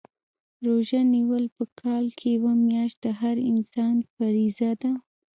[0.65, 4.91] روژه نیول په کال کي یوه میاشت د هر مسلمان فریضه ده